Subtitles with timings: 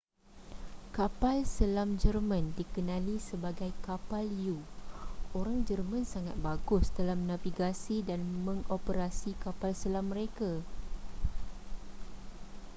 [0.97, 4.57] kapal selam jerman dikenali sebagai kapal u
[5.39, 10.51] orang jerman sangat bagus dalam navigasi dan mengoperasi kapal selam mereka